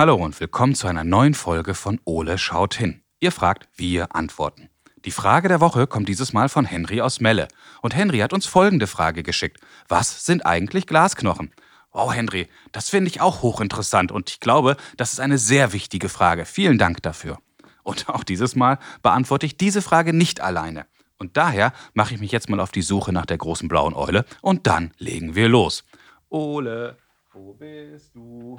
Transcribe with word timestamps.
Hallo 0.00 0.14
und 0.14 0.40
willkommen 0.40 0.74
zu 0.74 0.86
einer 0.86 1.04
neuen 1.04 1.34
Folge 1.34 1.74
von 1.74 2.00
Ole 2.06 2.38
schaut 2.38 2.72
hin. 2.72 3.02
Ihr 3.18 3.32
fragt, 3.32 3.68
wir 3.76 4.16
antworten. 4.16 4.70
Die 5.04 5.10
Frage 5.10 5.48
der 5.48 5.60
Woche 5.60 5.86
kommt 5.86 6.08
dieses 6.08 6.32
Mal 6.32 6.48
von 6.48 6.64
Henry 6.64 7.02
aus 7.02 7.20
Melle. 7.20 7.48
Und 7.82 7.94
Henry 7.94 8.20
hat 8.20 8.32
uns 8.32 8.46
folgende 8.46 8.86
Frage 8.86 9.22
geschickt. 9.22 9.60
Was 9.88 10.24
sind 10.24 10.46
eigentlich 10.46 10.86
Glasknochen? 10.86 11.52
Wow, 11.92 12.14
Henry, 12.14 12.48
das 12.72 12.88
finde 12.88 13.10
ich 13.10 13.20
auch 13.20 13.42
hochinteressant 13.42 14.10
und 14.10 14.30
ich 14.30 14.40
glaube, 14.40 14.78
das 14.96 15.12
ist 15.12 15.20
eine 15.20 15.36
sehr 15.36 15.74
wichtige 15.74 16.08
Frage. 16.08 16.46
Vielen 16.46 16.78
Dank 16.78 17.02
dafür. 17.02 17.36
Und 17.82 18.08
auch 18.08 18.24
dieses 18.24 18.56
Mal 18.56 18.78
beantworte 19.02 19.44
ich 19.44 19.58
diese 19.58 19.82
Frage 19.82 20.14
nicht 20.14 20.40
alleine. 20.40 20.86
Und 21.18 21.36
daher 21.36 21.74
mache 21.92 22.14
ich 22.14 22.20
mich 22.20 22.32
jetzt 22.32 22.48
mal 22.48 22.60
auf 22.60 22.72
die 22.72 22.80
Suche 22.80 23.12
nach 23.12 23.26
der 23.26 23.36
großen 23.36 23.68
blauen 23.68 23.92
Eule 23.92 24.24
und 24.40 24.66
dann 24.66 24.92
legen 24.96 25.34
wir 25.34 25.50
los. 25.50 25.84
Ole, 26.30 26.96
wo 27.34 27.52
bist 27.52 28.14
du? 28.14 28.58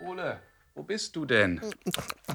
Ole, 0.00 0.40
wo 0.74 0.82
bist 0.82 1.14
du 1.16 1.24
denn? 1.24 1.60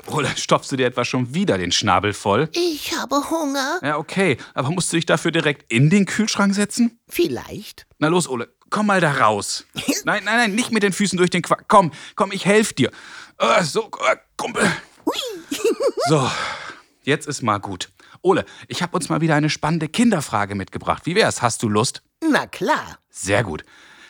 Ole, 0.07 0.29
stopfst 0.35 0.71
du 0.71 0.76
dir 0.76 0.88
etwa 0.88 1.03
schon 1.05 1.34
wieder 1.34 1.57
den 1.57 1.71
Schnabel 1.71 2.13
voll? 2.13 2.49
Ich 2.53 2.95
habe 2.95 3.29
Hunger. 3.29 3.79
Ja, 3.84 3.98
okay, 3.98 4.38
aber 4.53 4.70
musst 4.71 4.91
du 4.91 4.98
dich 4.98 5.05
dafür 5.05 5.31
direkt 5.31 5.71
in 5.71 5.90
den 5.90 6.05
Kühlschrank 6.05 6.53
setzen? 6.53 6.99
Vielleicht. 7.07 7.85
Na 7.99 8.07
los, 8.07 8.27
Ole, 8.27 8.54
komm 8.70 8.88
mal 8.88 9.02
da 9.02 9.12
raus. 9.13 9.65
Nein, 10.05 10.23
nein, 10.23 10.38
nein, 10.38 10.55
nicht 10.55 10.71
mit 10.71 10.84
den 10.84 10.93
Füßen 10.93 11.17
durch 11.17 11.31
den 11.31 11.41
Quark. 11.41 11.65
Komm, 11.67 11.91
komm, 12.15 12.32
ich 12.32 12.45
helf 12.45 12.73
dir. 12.73 12.91
Äh, 13.40 13.63
so, 13.63 13.90
äh, 14.07 14.17
Kumpel. 14.38 14.63
So, 16.07 16.29
jetzt 17.01 17.27
ist 17.27 17.41
mal 17.41 17.57
gut. 17.57 17.90
Ole, 18.26 18.43
ich 18.68 18.81
habe 18.81 18.98
uns 18.98 19.07
mal 19.07 19.21
wieder 19.21 19.35
eine 19.35 19.51
spannende 19.51 19.87
Kinderfrage 19.87 20.55
mitgebracht. 20.55 21.05
Wie 21.05 21.13
wär's? 21.13 21.43
Hast 21.43 21.62
du 21.62 21.70
Lust? 21.70 22.01
Na 22.27 22.48
klar. 22.48 22.98
Sehr 23.12 23.43
gut. 23.43 23.63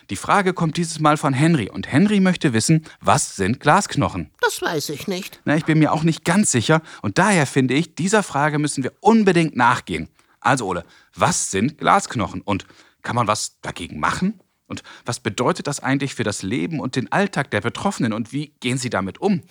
Die 0.08 0.16
Frage 0.16 0.54
kommt 0.54 0.78
dieses 0.78 1.00
Mal 1.00 1.18
von 1.18 1.34
Henry 1.34 1.68
und 1.68 1.92
Henry 1.92 2.20
möchte 2.20 2.54
wissen, 2.54 2.86
was 3.02 3.36
sind 3.36 3.60
Glasknochen? 3.60 4.30
Das 4.40 4.62
weiß 4.62 4.88
ich 4.88 5.06
nicht. 5.06 5.42
Na, 5.44 5.54
ich 5.54 5.66
bin 5.66 5.78
mir 5.78 5.92
auch 5.92 6.02
nicht 6.02 6.24
ganz 6.24 6.50
sicher 6.50 6.80
und 7.02 7.18
daher 7.18 7.46
finde 7.46 7.74
ich, 7.74 7.94
dieser 7.94 8.22
Frage 8.22 8.58
müssen 8.58 8.82
wir 8.82 8.92
unbedingt 9.00 9.54
nachgehen. 9.54 10.08
Also 10.40 10.66
Ole, 10.66 10.86
was 11.14 11.50
sind 11.50 11.76
Glasknochen 11.76 12.40
und 12.40 12.64
kann 13.02 13.16
man 13.16 13.26
was 13.26 13.60
dagegen 13.60 14.00
machen? 14.00 14.40
Und 14.66 14.82
was 15.04 15.20
bedeutet 15.20 15.66
das 15.66 15.80
eigentlich 15.80 16.14
für 16.14 16.24
das 16.24 16.42
Leben 16.42 16.80
und 16.80 16.96
den 16.96 17.12
Alltag 17.12 17.50
der 17.50 17.60
Betroffenen 17.60 18.14
und 18.14 18.32
wie 18.32 18.54
gehen 18.60 18.78
sie 18.78 18.88
damit 18.90 19.20
um? 19.20 19.42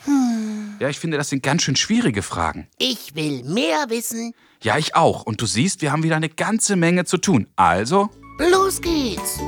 Ja, 0.80 0.90
ich 0.90 1.00
finde, 1.00 1.18
das 1.18 1.30
sind 1.30 1.42
ganz 1.42 1.64
schön 1.64 1.78
schwierige 1.78 2.22
Fragen. 2.22 2.68
Ich 2.78 3.16
will 3.16 3.44
mehr 3.44 3.86
wissen. 3.90 4.34
Ja, 4.62 4.78
ich 4.78 4.96
auch. 4.96 5.24
Und 5.24 5.42
du 5.42 5.46
siehst, 5.46 5.82
wir 5.82 5.92
haben 5.92 6.04
wieder 6.04 6.18
eine 6.18 6.28
ganze 6.30 6.76
Menge 6.76 7.06
zu 7.06 7.18
tun. 7.18 7.48
Also, 7.56 8.10
Los 8.40 8.82
geht's. 8.82 9.40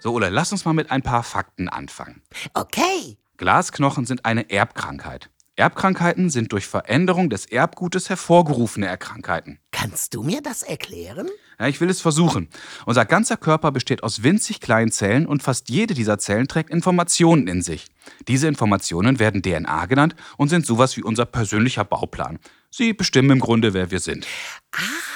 so 0.00 0.12
Ole, 0.12 0.30
lass 0.30 0.52
uns 0.52 0.64
mal 0.64 0.72
mit 0.72 0.90
ein 0.90 1.02
paar 1.02 1.22
Fakten 1.22 1.68
anfangen. 1.68 2.22
Okay. 2.54 3.18
Glasknochen 3.36 4.06
sind 4.06 4.24
eine 4.24 4.48
Erbkrankheit. 4.48 5.28
Erbkrankheiten 5.58 6.28
sind 6.28 6.52
durch 6.52 6.66
Veränderung 6.66 7.30
des 7.30 7.46
Erbgutes 7.46 8.10
hervorgerufene 8.10 8.86
Erkrankheiten. 8.86 9.58
Kannst 9.72 10.14
du 10.14 10.22
mir 10.22 10.42
das 10.42 10.62
erklären? 10.62 11.30
Ja, 11.58 11.66
ich 11.66 11.80
will 11.80 11.88
es 11.88 12.02
versuchen. 12.02 12.48
Unser 12.84 13.06
ganzer 13.06 13.38
Körper 13.38 13.72
besteht 13.72 14.02
aus 14.02 14.22
winzig 14.22 14.60
kleinen 14.60 14.92
Zellen 14.92 15.26
und 15.26 15.42
fast 15.42 15.70
jede 15.70 15.94
dieser 15.94 16.18
Zellen 16.18 16.46
trägt 16.46 16.68
Informationen 16.68 17.48
in 17.48 17.62
sich. 17.62 17.86
Diese 18.28 18.48
Informationen 18.48 19.18
werden 19.18 19.40
DNA 19.40 19.86
genannt 19.86 20.14
und 20.36 20.50
sind 20.50 20.66
sowas 20.66 20.98
wie 20.98 21.02
unser 21.02 21.24
persönlicher 21.24 21.84
Bauplan. 21.84 22.38
Sie 22.70 22.92
bestimmen 22.92 23.30
im 23.30 23.40
Grunde, 23.40 23.72
wer 23.72 23.90
wir 23.90 24.00
sind. 24.00 24.26
Ah. 24.72 25.06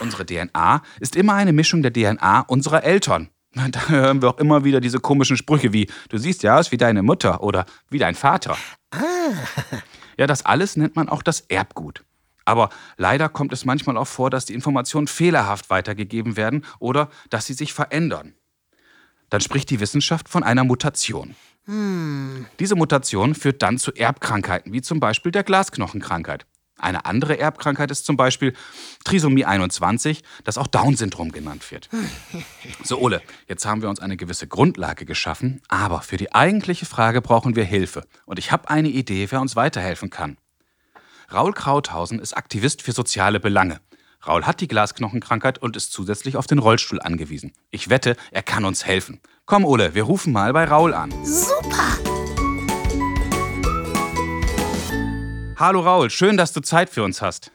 Unsere 0.00 0.26
DNA 0.26 0.82
ist 0.98 1.14
immer 1.14 1.34
eine 1.34 1.52
Mischung 1.52 1.82
der 1.82 1.92
DNA 1.92 2.40
unserer 2.40 2.82
Eltern. 2.82 3.28
Da 3.54 3.88
hören 3.88 4.22
wir 4.22 4.30
auch 4.30 4.38
immer 4.38 4.64
wieder 4.64 4.80
diese 4.80 5.00
komischen 5.00 5.36
Sprüche 5.36 5.72
wie, 5.72 5.88
du 6.08 6.18
siehst 6.18 6.42
ja 6.42 6.58
aus 6.58 6.70
wie 6.70 6.76
deine 6.76 7.02
Mutter 7.02 7.42
oder 7.42 7.66
wie 7.88 7.98
dein 7.98 8.14
Vater. 8.14 8.56
Ja, 10.16 10.26
das 10.26 10.44
alles 10.46 10.76
nennt 10.76 10.96
man 10.96 11.08
auch 11.08 11.22
das 11.22 11.40
Erbgut. 11.48 12.04
Aber 12.44 12.70
leider 12.96 13.28
kommt 13.28 13.52
es 13.52 13.64
manchmal 13.64 13.96
auch 13.96 14.06
vor, 14.06 14.30
dass 14.30 14.44
die 14.44 14.54
Informationen 14.54 15.06
fehlerhaft 15.06 15.70
weitergegeben 15.70 16.36
werden 16.36 16.64
oder 16.78 17.10
dass 17.28 17.46
sie 17.46 17.54
sich 17.54 17.72
verändern. 17.72 18.34
Dann 19.28 19.40
spricht 19.40 19.70
die 19.70 19.80
Wissenschaft 19.80 20.28
von 20.28 20.42
einer 20.42 20.64
Mutation. 20.64 21.34
Diese 21.66 22.74
Mutation 22.74 23.34
führt 23.34 23.62
dann 23.62 23.78
zu 23.78 23.92
Erbkrankheiten, 23.92 24.72
wie 24.72 24.82
zum 24.82 24.98
Beispiel 24.98 25.30
der 25.30 25.44
Glasknochenkrankheit. 25.44 26.46
Eine 26.80 27.04
andere 27.04 27.38
Erbkrankheit 27.38 27.90
ist 27.90 28.06
zum 28.06 28.16
Beispiel 28.16 28.54
Trisomie 29.04 29.44
21, 29.44 30.22
das 30.44 30.58
auch 30.58 30.66
Down-Syndrom 30.66 31.32
genannt 31.32 31.70
wird. 31.70 31.88
So, 32.82 32.98
Ole, 32.98 33.20
jetzt 33.46 33.66
haben 33.66 33.82
wir 33.82 33.88
uns 33.88 34.00
eine 34.00 34.16
gewisse 34.16 34.46
Grundlage 34.46 35.04
geschaffen, 35.04 35.60
aber 35.68 36.00
für 36.00 36.16
die 36.16 36.32
eigentliche 36.32 36.86
Frage 36.86 37.20
brauchen 37.20 37.54
wir 37.54 37.64
Hilfe. 37.64 38.04
Und 38.24 38.38
ich 38.38 38.52
habe 38.52 38.70
eine 38.70 38.88
Idee, 38.88 39.30
wer 39.30 39.40
uns 39.40 39.54
weiterhelfen 39.54 40.08
kann. 40.10 40.38
Raul 41.32 41.52
Krauthausen 41.52 42.18
ist 42.18 42.36
Aktivist 42.36 42.82
für 42.82 42.92
soziale 42.92 43.38
Belange. 43.38 43.80
Raul 44.26 44.44
hat 44.44 44.60
die 44.60 44.68
Glasknochenkrankheit 44.68 45.58
und 45.58 45.76
ist 45.76 45.92
zusätzlich 45.92 46.36
auf 46.36 46.46
den 46.46 46.58
Rollstuhl 46.58 47.00
angewiesen. 47.00 47.52
Ich 47.70 47.88
wette, 47.88 48.16
er 48.30 48.42
kann 48.42 48.64
uns 48.64 48.84
helfen. 48.86 49.20
Komm, 49.46 49.64
Ole, 49.64 49.94
wir 49.94 50.04
rufen 50.04 50.32
mal 50.32 50.52
bei 50.52 50.64
Raul 50.64 50.94
an. 50.94 51.12
Super. 51.24 52.09
Hallo 55.60 55.80
Raul, 55.80 56.08
schön, 56.08 56.38
dass 56.38 56.54
du 56.54 56.62
Zeit 56.62 56.88
für 56.88 57.02
uns 57.02 57.20
hast. 57.20 57.52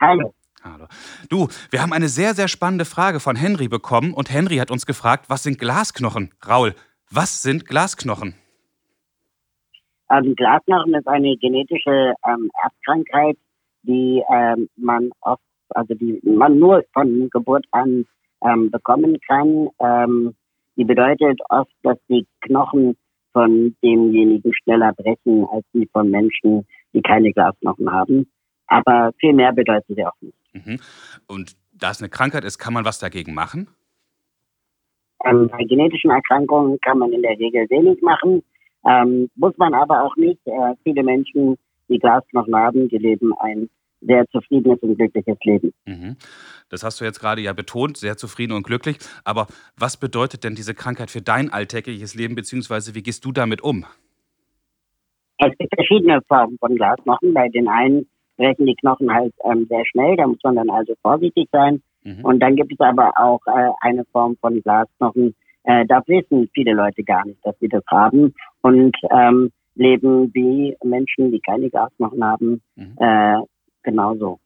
Hallo. 0.00 0.32
Hallo. 0.62 0.86
Du, 1.28 1.48
wir 1.68 1.82
haben 1.82 1.92
eine 1.92 2.06
sehr, 2.06 2.32
sehr 2.32 2.46
spannende 2.46 2.84
Frage 2.84 3.18
von 3.18 3.34
Henry 3.34 3.66
bekommen 3.66 4.14
und 4.14 4.32
Henry 4.32 4.58
hat 4.58 4.70
uns 4.70 4.86
gefragt, 4.86 5.24
was 5.26 5.42
sind 5.42 5.58
Glasknochen? 5.58 6.30
Raul, 6.48 6.76
was 7.10 7.42
sind 7.42 7.66
Glasknochen? 7.66 8.36
Ähm, 10.12 10.36
Glasknochen 10.36 10.94
ist 10.94 11.08
eine 11.08 11.36
genetische 11.38 12.14
ähm, 12.24 12.52
Erbkrankheit, 12.62 13.36
die 13.82 14.22
ähm, 14.32 14.68
man 14.76 15.10
oft, 15.22 15.42
also 15.70 15.94
die 15.94 16.20
man 16.22 16.60
nur 16.60 16.84
von 16.92 17.28
Geburt 17.30 17.66
an 17.72 18.06
ähm, 18.44 18.70
bekommen 18.70 19.18
kann. 19.26 19.68
Ähm, 19.80 20.36
die 20.76 20.84
bedeutet 20.84 21.40
oft, 21.48 21.72
dass 21.82 21.98
die 22.08 22.28
Knochen 22.42 22.96
von 23.32 23.74
demjenigen 23.82 24.52
schneller 24.54 24.92
brechen 24.92 25.44
als 25.52 25.64
die 25.72 25.88
von 25.92 26.12
Menschen, 26.12 26.64
die 26.92 27.02
keine 27.02 27.32
Glasknochen 27.32 27.90
haben. 27.90 28.30
Aber 28.66 29.12
viel 29.18 29.32
mehr 29.32 29.52
bedeutet 29.52 29.96
sie 29.96 30.04
auch 30.04 30.20
nicht. 30.20 30.36
Mhm. 30.52 30.78
Und 31.26 31.56
da 31.72 31.90
es 31.90 32.00
eine 32.00 32.08
Krankheit 32.08 32.44
ist, 32.44 32.58
kann 32.58 32.74
man 32.74 32.84
was 32.84 32.98
dagegen 32.98 33.34
machen? 33.34 33.68
Ähm, 35.24 35.48
bei 35.48 35.64
genetischen 35.64 36.10
Erkrankungen 36.10 36.78
kann 36.80 36.98
man 36.98 37.12
in 37.12 37.22
der 37.22 37.38
Regel 37.38 37.68
wenig 37.70 38.00
machen, 38.02 38.42
ähm, 38.86 39.28
muss 39.34 39.56
man 39.56 39.74
aber 39.74 40.04
auch 40.04 40.16
nicht. 40.16 40.40
Äh, 40.46 40.74
viele 40.84 41.02
Menschen, 41.02 41.56
die 41.88 41.98
Glasknochen 41.98 42.54
haben, 42.54 42.88
die 42.88 42.98
leben 42.98 43.32
ein 43.38 43.68
sehr 44.00 44.28
zufriedenes 44.28 44.78
und 44.80 44.96
glückliches 44.96 45.36
Leben. 45.42 45.72
Mhm. 45.86 46.16
Das 46.68 46.84
hast 46.84 47.00
du 47.00 47.04
jetzt 47.04 47.18
gerade 47.18 47.40
ja 47.40 47.52
betont, 47.52 47.96
sehr 47.96 48.16
zufrieden 48.16 48.52
und 48.52 48.62
glücklich. 48.62 48.98
Aber 49.24 49.48
was 49.76 49.96
bedeutet 49.96 50.44
denn 50.44 50.54
diese 50.54 50.74
Krankheit 50.74 51.10
für 51.10 51.22
dein 51.22 51.52
alltägliches 51.52 52.14
Leben, 52.14 52.36
beziehungsweise 52.36 52.94
wie 52.94 53.02
gehst 53.02 53.24
du 53.24 53.32
damit 53.32 53.62
um? 53.62 53.86
Es 55.38 55.56
gibt 55.58 55.74
verschiedene 55.74 56.20
Formen 56.22 56.58
von 56.58 56.74
Glasknochen. 56.74 57.32
Bei 57.34 57.48
den 57.48 57.68
einen 57.68 58.06
brechen 58.36 58.66
die 58.66 58.76
Knochen 58.76 59.12
halt 59.12 59.34
ähm, 59.44 59.66
sehr 59.68 59.84
schnell, 59.86 60.16
da 60.16 60.26
muss 60.26 60.38
man 60.44 60.56
dann 60.56 60.70
also 60.70 60.94
vorsichtig 61.02 61.48
sein. 61.52 61.82
Mhm. 62.04 62.24
Und 62.24 62.40
dann 62.40 62.56
gibt 62.56 62.72
es 62.72 62.80
aber 62.80 63.12
auch 63.16 63.40
äh, 63.46 63.70
eine 63.80 64.04
Form 64.12 64.36
von 64.40 64.62
Glasknochen, 64.62 65.34
äh, 65.64 65.84
da 65.86 66.02
wissen 66.06 66.48
viele 66.54 66.72
Leute 66.72 67.02
gar 67.02 67.26
nicht, 67.26 67.44
dass 67.44 67.58
sie 67.60 67.68
das 67.68 67.84
haben 67.88 68.34
und 68.62 68.96
ähm, 69.10 69.50
leben 69.74 70.32
wie 70.34 70.76
Menschen, 70.82 71.30
die 71.30 71.40
keine 71.40 71.68
Glasknochen 71.68 72.24
haben, 72.24 72.62
Mhm. 72.76 72.96
äh, 72.98 73.36
genauso. 73.82 74.40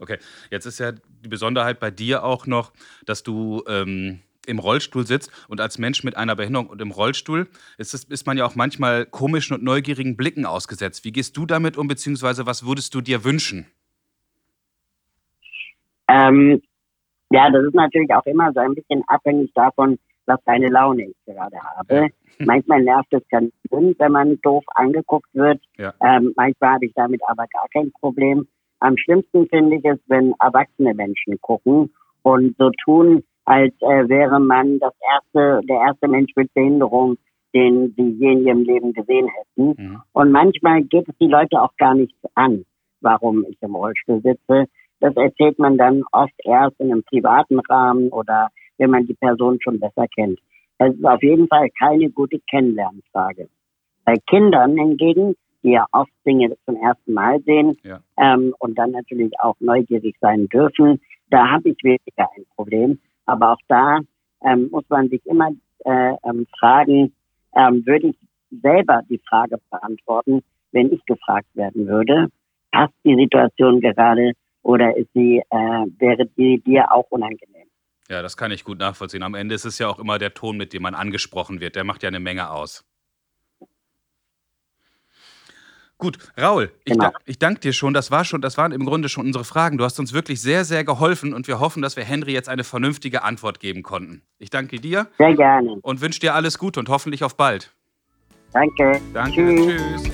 Okay, 0.00 0.18
jetzt 0.50 0.66
ist 0.66 0.80
ja 0.80 0.92
die 0.92 1.28
Besonderheit 1.28 1.78
bei 1.78 1.90
dir 1.90 2.24
auch 2.24 2.46
noch, 2.46 2.72
dass 3.06 3.22
du 3.22 3.62
ähm, 3.68 4.20
im 4.48 4.58
Rollstuhl 4.58 5.06
sitzt 5.06 5.30
und 5.48 5.60
als 5.60 5.78
Mensch 5.78 6.04
mit 6.04 6.16
einer 6.16 6.36
Behinderung 6.36 6.68
und 6.68 6.80
im 6.80 6.90
Rollstuhl 6.90 7.48
ist, 7.78 7.94
es, 7.94 8.04
ist 8.04 8.26
man 8.26 8.36
ja 8.36 8.44
auch 8.44 8.54
manchmal 8.54 9.06
komischen 9.06 9.56
und 9.56 9.62
neugierigen 9.62 10.16
Blicken 10.16 10.46
ausgesetzt. 10.46 11.04
Wie 11.04 11.12
gehst 11.12 11.36
du 11.36 11.46
damit 11.46 11.76
um, 11.76 11.88
beziehungsweise 11.88 12.46
was 12.46 12.66
würdest 12.66 12.94
du 12.94 13.00
dir 13.00 13.24
wünschen? 13.24 13.66
Ähm, 16.08 16.62
ja, 17.30 17.50
das 17.50 17.64
ist 17.64 17.74
natürlich 17.74 18.12
auch 18.14 18.26
immer 18.26 18.52
so 18.52 18.60
ein 18.60 18.74
bisschen 18.74 19.02
abhängig 19.06 19.52
davon, 19.54 19.98
was 20.26 20.40
für 20.44 20.52
eine 20.52 20.68
Laune 20.68 21.08
ich 21.08 21.16
gerade 21.26 21.56
habe. 21.76 22.08
Manchmal 22.38 22.82
nervt 22.82 23.12
es 23.12 23.22
ganz 23.28 23.52
schön, 23.68 23.94
wenn 23.98 24.12
man 24.12 24.40
doof 24.42 24.64
angeguckt 24.74 25.28
wird. 25.34 25.60
Ja. 25.76 25.94
Ähm, 26.00 26.32
manchmal 26.36 26.74
habe 26.74 26.86
ich 26.86 26.92
damit 26.94 27.20
aber 27.28 27.46
gar 27.46 27.68
kein 27.72 27.92
Problem. 27.92 28.46
Am 28.80 28.96
schlimmsten 28.96 29.46
finde 29.48 29.76
ich 29.76 29.84
es, 29.84 29.98
wenn 30.08 30.34
erwachsene 30.40 30.94
Menschen 30.94 31.40
gucken 31.40 31.94
und 32.22 32.56
so 32.58 32.70
tun, 32.84 33.22
als 33.44 33.74
äh, 33.80 34.08
wäre 34.08 34.40
man 34.40 34.78
das 34.78 34.94
erste, 35.14 35.60
der 35.66 35.80
erste 35.80 36.08
Mensch 36.08 36.32
mit 36.36 36.52
Behinderung, 36.54 37.16
den 37.54 37.94
sie 37.96 38.16
je 38.18 38.32
in 38.32 38.46
ihrem 38.46 38.62
Leben 38.62 38.92
gesehen 38.92 39.28
hätten. 39.28 39.82
Mhm. 39.82 40.02
Und 40.12 40.32
manchmal 40.32 40.82
geht 40.82 41.08
es 41.08 41.14
die 41.18 41.28
Leute 41.28 41.60
auch 41.60 41.76
gar 41.76 41.94
nichts 41.94 42.18
an, 42.34 42.64
warum 43.00 43.44
ich 43.48 43.56
im 43.62 43.74
Rollstuhl 43.76 44.20
sitze. 44.22 44.66
das 45.00 45.14
erzählt 45.16 45.58
man 45.58 45.76
dann 45.76 46.02
oft 46.12 46.32
erst 46.44 46.80
in 46.80 46.90
einem 46.90 47.02
privaten 47.02 47.60
Rahmen 47.60 48.08
oder 48.08 48.48
wenn 48.78 48.90
man 48.90 49.06
die 49.06 49.14
Person 49.14 49.58
schon 49.60 49.78
besser 49.78 50.06
kennt. 50.14 50.38
Es 50.78 50.94
ist 50.94 51.04
auf 51.04 51.22
jeden 51.22 51.46
Fall 51.46 51.68
keine 51.78 52.10
gute 52.10 52.40
Kennenlernfrage. 52.50 53.48
Bei 54.04 54.14
Kindern 54.26 54.76
hingegen, 54.76 55.36
die 55.62 55.72
ja 55.72 55.86
oft 55.92 56.10
Dinge 56.26 56.56
zum 56.66 56.76
ersten 56.76 57.12
Mal 57.12 57.40
sehen 57.42 57.76
Ja. 57.82 58.00
ähm, 58.16 58.54
und 58.58 58.76
dann 58.78 58.90
natürlich 58.92 59.32
auch 59.40 59.56
neugierig 59.60 60.16
sein 60.20 60.48
dürfen, 60.48 61.00
da 61.30 61.50
habe 61.50 61.70
ich 61.70 61.78
weniger 61.82 62.28
ein 62.36 62.44
Problem. 62.56 62.98
Aber 63.26 63.52
auch 63.52 63.60
da 63.68 64.00
ähm, 64.42 64.68
muss 64.70 64.84
man 64.88 65.08
sich 65.08 65.24
immer 65.26 65.50
äh, 65.84 66.14
ähm, 66.24 66.46
fragen, 66.58 67.12
ähm, 67.56 67.86
würde 67.86 68.08
ich 68.08 68.16
selber 68.62 69.02
die 69.08 69.20
Frage 69.28 69.58
beantworten, 69.70 70.42
wenn 70.72 70.92
ich 70.92 71.04
gefragt 71.06 71.48
werden 71.54 71.86
würde, 71.86 72.28
passt 72.72 72.94
die 73.04 73.14
Situation 73.14 73.80
gerade 73.80 74.32
oder 74.62 74.96
ist 74.96 75.08
sie, 75.14 75.42
äh, 75.50 75.56
wäre 75.98 76.26
die 76.36 76.60
dir 76.60 76.90
auch 76.92 77.06
unangenehm? 77.10 77.68
Ja, 78.08 78.22
das 78.22 78.36
kann 78.36 78.50
ich 78.50 78.64
gut 78.64 78.78
nachvollziehen. 78.78 79.22
Am 79.22 79.34
Ende 79.34 79.54
ist 79.54 79.64
es 79.64 79.78
ja 79.78 79.88
auch 79.88 79.98
immer 79.98 80.18
der 80.18 80.34
Ton, 80.34 80.56
mit 80.56 80.72
dem 80.72 80.82
man 80.82 80.94
angesprochen 80.94 81.60
wird. 81.60 81.76
Der 81.76 81.84
macht 81.84 82.02
ja 82.02 82.08
eine 82.08 82.20
Menge 82.20 82.50
aus. 82.50 82.84
Gut, 85.98 86.18
Raul, 86.40 86.72
ich, 86.84 86.92
Genau. 86.92 87.04
da, 87.10 87.12
ich 87.24 87.38
danke 87.38 87.60
dir 87.60 87.72
schon. 87.72 87.94
Das 87.94 88.10
war 88.10 88.24
schon, 88.24 88.40
das 88.42 88.58
waren 88.58 88.72
im 88.72 88.84
Grunde 88.84 89.08
schon 89.08 89.26
unsere 89.26 89.44
Fragen. 89.44 89.78
Du 89.78 89.84
hast 89.84 89.98
uns 90.00 90.12
wirklich 90.12 90.40
sehr, 90.40 90.64
sehr 90.64 90.84
geholfen 90.84 91.32
und 91.32 91.46
wir 91.46 91.60
hoffen, 91.60 91.82
dass 91.82 91.96
wir 91.96 92.04
Henry 92.04 92.32
jetzt 92.32 92.48
eine 92.48 92.64
vernünftige 92.64 93.22
Antwort 93.22 93.60
geben 93.60 93.82
konnten. 93.82 94.22
Ich 94.38 94.50
danke 94.50 94.80
dir 94.80 95.06
Sehr 95.18 95.34
gerne. 95.34 95.76
und 95.82 96.00
wünsche 96.00 96.20
dir 96.20 96.34
alles 96.34 96.58
Gute 96.58 96.80
und 96.80 96.88
hoffentlich 96.88 97.22
auf 97.22 97.36
bald. 97.36 97.72
Danke. 98.52 99.00
Danke, 99.12 99.54
Tschüss. 99.54 100.02
tschüss. 100.02 100.10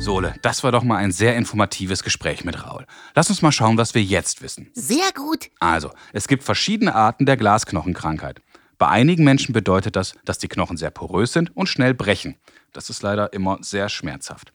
Sole, 0.00 0.34
das 0.42 0.64
war 0.64 0.72
doch 0.72 0.82
mal 0.84 0.96
ein 0.96 1.12
sehr 1.12 1.36
informatives 1.36 2.02
Gespräch 2.02 2.44
mit 2.44 2.64
Raul. 2.66 2.86
Lass 3.14 3.28
uns 3.28 3.42
mal 3.42 3.52
schauen, 3.52 3.76
was 3.76 3.94
wir 3.94 4.02
jetzt 4.02 4.42
wissen. 4.42 4.70
Sehr 4.72 5.12
gut. 5.14 5.50
Also, 5.60 5.90
es 6.14 6.28
gibt 6.28 6.44
verschiedene 6.44 6.94
Arten 6.94 7.26
der 7.26 7.36
Glasknochenkrankheit. 7.36 8.40
Bei 8.78 8.88
einigen 8.88 9.24
Menschen 9.24 9.52
bedeutet 9.52 9.96
das, 9.96 10.14
dass 10.24 10.38
die 10.38 10.46
Knochen 10.46 10.76
sehr 10.76 10.90
porös 10.90 11.32
sind 11.32 11.54
und 11.56 11.68
schnell 11.68 11.94
brechen. 11.94 12.36
Das 12.72 12.90
ist 12.90 13.02
leider 13.02 13.32
immer 13.32 13.58
sehr 13.60 13.88
schmerzhaft. 13.88 14.52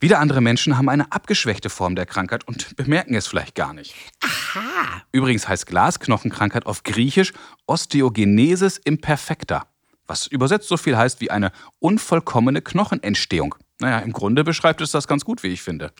Wieder 0.00 0.20
andere 0.20 0.40
Menschen 0.40 0.78
haben 0.78 0.88
eine 0.88 1.10
abgeschwächte 1.10 1.70
Form 1.70 1.96
der 1.96 2.06
Krankheit 2.06 2.46
und 2.46 2.76
bemerken 2.76 3.14
es 3.14 3.26
vielleicht 3.26 3.56
gar 3.56 3.72
nicht. 3.72 3.94
Aha. 4.20 5.02
Übrigens 5.10 5.48
heißt 5.48 5.66
Glasknochenkrankheit 5.66 6.66
auf 6.66 6.84
Griechisch 6.84 7.32
Osteogenesis 7.66 8.78
imperfecta, 8.78 9.66
was 10.06 10.28
übersetzt 10.28 10.68
so 10.68 10.76
viel 10.76 10.96
heißt 10.96 11.20
wie 11.20 11.32
eine 11.32 11.50
unvollkommene 11.80 12.62
Knochenentstehung. 12.62 13.56
Naja, 13.80 14.00
im 14.00 14.12
Grunde 14.12 14.42
beschreibt 14.42 14.80
es 14.80 14.90
das 14.90 15.06
ganz 15.06 15.24
gut, 15.24 15.42
wie 15.42 15.48
ich 15.48 15.62
finde. 15.62 15.92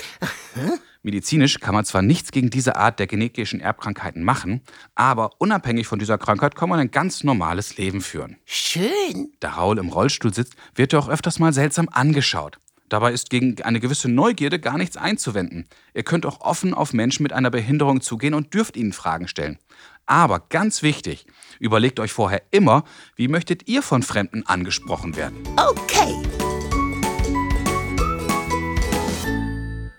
Medizinisch 1.03 1.61
kann 1.61 1.75
man 1.75 1.85
zwar 1.85 2.03
nichts 2.03 2.33
gegen 2.33 2.51
diese 2.51 2.75
Art 2.77 2.99
der 2.99 3.07
genetischen 3.07 3.61
Erbkrankheiten 3.61 4.25
machen, 4.25 4.63
aber 4.97 5.31
unabhängig 5.39 5.87
von 5.87 6.01
dieser 6.01 6.19
Krankheit 6.19 6.57
kann 6.57 6.69
man 6.69 6.81
ein 6.81 6.91
ganz 6.91 7.23
normales 7.23 7.77
Leben 7.77 8.01
führen. 8.01 8.37
Schön. 8.45 9.33
Da 9.39 9.51
Raul 9.51 9.79
im 9.79 9.91
Rollstuhl 9.91 10.35
sitzt, 10.35 10.55
wird 10.75 10.93
er 10.93 10.99
auch 10.99 11.09
öfters 11.09 11.39
mal 11.39 11.53
seltsam 11.53 11.89
angeschaut. 11.91 12.59
Dabei 12.89 13.13
ist 13.13 13.31
gegen 13.31 13.63
eine 13.63 13.81
gewisse 13.81 14.09
Neugierde 14.09 14.59
gar 14.59 14.79
nichts 14.79 14.97
einzuwenden. 14.97 15.67
Ihr 15.95 16.03
könnt 16.03 16.27
auch 16.27 16.41
offen 16.41 16.75
auf 16.75 16.93
Menschen 16.93 17.23
mit 17.23 17.33
einer 17.33 17.51
Behinderung 17.51 18.01
zugehen 18.01 18.35
und 18.35 18.55
dürft 18.55 18.77
ihnen 18.77 18.93
Fragen 18.93 19.29
stellen. 19.29 19.59
Aber 20.07 20.41
ganz 20.41 20.83
wichtig, 20.83 21.27
überlegt 21.61 22.01
euch 22.01 22.13
vorher 22.13 22.43
immer, 22.51 22.85
wie 23.15 23.29
möchtet 23.29 23.69
ihr 23.69 23.83
von 23.83 24.03
Fremden 24.03 24.47
angesprochen 24.47 25.17
werden. 25.17 25.37
Okay. 25.57 26.17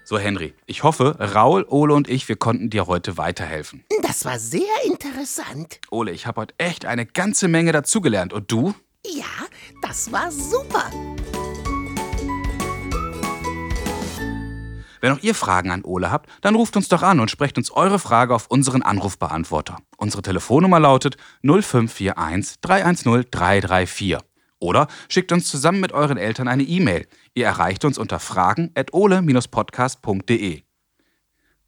So, 0.10 0.18
Henry, 0.18 0.56
ich 0.66 0.82
hoffe, 0.82 1.18
Raul, 1.20 1.68
Ole 1.70 1.94
und 1.94 2.10
ich, 2.10 2.28
wir 2.28 2.36
konnten 2.36 2.72
dir 2.72 2.88
heute 2.88 3.18
weiterhelfen. 3.18 3.84
Das 4.02 4.26
war 4.26 4.40
sehr 4.40 4.64
interessant. 4.84 5.80
Ole, 5.92 6.10
ich 6.10 6.26
habe 6.26 6.42
heute 6.42 6.56
echt 6.58 6.88
eine 6.88 7.06
ganze 7.06 7.48
Menge 7.48 7.74
dazugelernt. 7.74 8.34
Und 8.34 8.52
du? 8.52 8.74
Ja, 9.06 9.46
das 9.84 10.12
war 10.12 10.32
super. 10.32 10.90
Wenn 15.00 15.12
auch 15.12 15.22
ihr 15.22 15.36
Fragen 15.36 15.70
an 15.70 15.86
Ole 15.86 16.10
habt, 16.10 16.28
dann 16.42 16.56
ruft 16.56 16.76
uns 16.76 16.90
doch 16.90 17.04
an 17.04 17.20
und 17.20 17.30
sprecht 17.30 17.60
uns 17.60 17.70
eure 17.70 18.00
Frage 18.00 18.34
auf 18.34 18.48
unseren 18.48 18.82
Anrufbeantworter. 18.82 19.78
Unsere 19.98 20.24
Telefonnummer 20.24 20.80
lautet 20.80 21.18
0541 21.44 22.62
310 22.62 23.26
334. 23.30 24.18
Oder 24.60 24.88
schickt 25.08 25.32
uns 25.32 25.48
zusammen 25.48 25.80
mit 25.80 25.94
euren 25.94 26.18
Eltern 26.18 26.48
eine 26.48 26.64
E-Mail. 26.64 27.08
Ihr 27.34 27.46
erreicht 27.46 27.86
uns 27.86 27.98
unter 27.98 28.20
fragen.ole-podcast.de. 28.20 30.62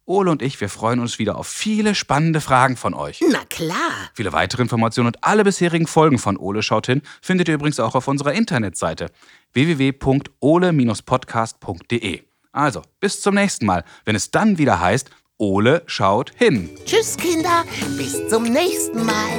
Ole 0.04 0.32
und 0.32 0.42
ich, 0.42 0.60
wir 0.60 0.68
freuen 0.68 0.98
uns 0.98 1.18
wieder 1.18 1.36
auf 1.36 1.46
viele 1.46 1.94
spannende 1.94 2.40
Fragen 2.40 2.76
von 2.76 2.92
euch. 2.92 3.22
Na 3.30 3.44
klar. 3.48 4.10
Viele 4.14 4.32
weitere 4.32 4.62
Informationen 4.62 5.06
und 5.06 5.22
alle 5.22 5.44
bisherigen 5.44 5.86
Folgen 5.86 6.18
von 6.18 6.36
Ole 6.36 6.62
schaut 6.62 6.86
hin 6.86 7.02
findet 7.20 7.46
ihr 7.48 7.54
übrigens 7.54 7.78
auch 7.78 7.94
auf 7.94 8.08
unserer 8.08 8.32
Internetseite 8.32 9.10
www.ole-podcast.de. 9.52 12.22
Also, 12.50 12.82
bis 13.00 13.20
zum 13.22 13.36
nächsten 13.36 13.64
Mal, 13.64 13.84
wenn 14.04 14.16
es 14.16 14.30
dann 14.30 14.58
wieder 14.58 14.78
heißt, 14.80 15.08
Ole 15.38 15.82
schaut 15.86 16.32
hin. 16.36 16.68
Tschüss, 16.84 17.16
Kinder. 17.16 17.64
Bis 17.96 18.28
zum 18.28 18.42
nächsten 18.44 19.06
Mal. 19.06 19.38